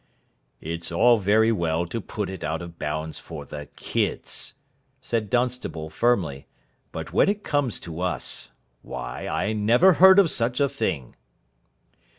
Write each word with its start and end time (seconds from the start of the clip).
"It's 0.61 0.91
all 0.91 1.19
very 1.19 1.51
well 1.51 1.85
to 1.85 2.01
put 2.01 2.27
it 2.31 2.43
out 2.43 2.63
of 2.63 2.79
bounds 2.79 3.19
for 3.19 3.45
the 3.45 3.67
kids," 3.75 4.55
said 4.99 5.29
Dunstable, 5.29 5.91
firmly, 5.91 6.47
"but 6.91 7.13
when 7.13 7.29
it 7.29 7.43
comes 7.43 7.79
to 7.81 8.01
Us 8.01 8.49
why, 8.81 9.27
I 9.27 9.53
never 9.53 9.93
heard 9.93 10.17
of 10.17 10.31
such 10.31 10.59
a 10.59 10.67
thing." 10.67 11.15